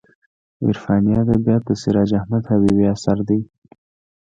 [0.65, 3.39] عرفاني ادبیات د سراج احمد حبیبي اثر دی.